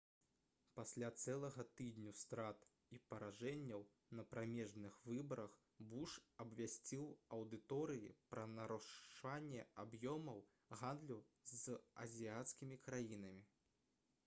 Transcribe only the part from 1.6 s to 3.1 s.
тыдню страт і